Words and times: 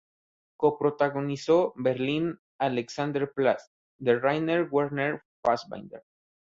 Co-protagonizó 0.57 1.73
"Berlin 1.75 2.39
Alexanderplatz", 2.57 3.69
de 3.99 4.17
Rainer 4.17 4.67
Werner 4.71 5.21
Fassbinder. 5.43 6.03